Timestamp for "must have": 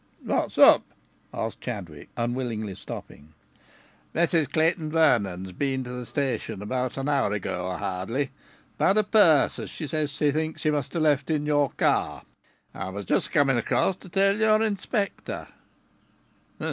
10.71-11.03